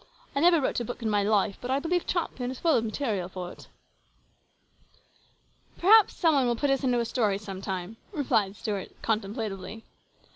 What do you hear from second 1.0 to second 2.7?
in my life, but I believe Champion is